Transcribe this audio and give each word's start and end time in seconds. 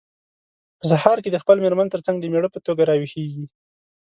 په 0.79 0.85
سهار 0.91 1.17
کې 1.23 1.29
د 1.31 1.37
خپلې 1.43 1.59
مېرمن 1.65 1.87
ترڅنګ 1.93 2.17
د 2.19 2.25
مېړه 2.33 2.49
په 2.51 2.59
توګه 2.65 2.81
راویښیږي. 2.89 3.45